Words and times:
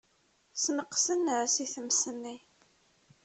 Sneqsen-as 0.61 1.55
i 1.63 1.65
tmes-nni. 1.73 2.37